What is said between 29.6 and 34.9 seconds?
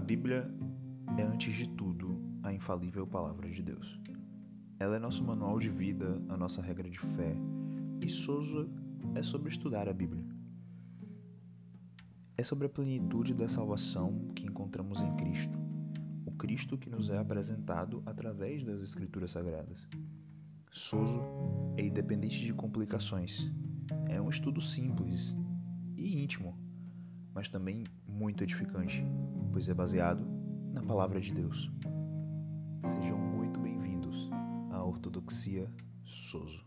é baseado na palavra de Deus. Sejam muito bem-vindos à